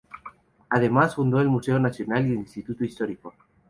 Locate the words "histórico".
2.83-3.35